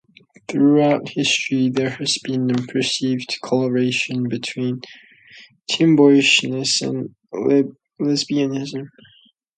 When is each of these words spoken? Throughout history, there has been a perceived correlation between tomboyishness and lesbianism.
Throughout 0.47 1.09
history, 1.09 1.69
there 1.69 1.91
has 1.91 2.17
been 2.23 2.49
a 2.49 2.55
perceived 2.63 3.37
correlation 3.43 4.27
between 4.27 4.81
tomboyishness 5.71 6.81
and 6.81 7.13
lesbianism. 8.01 8.87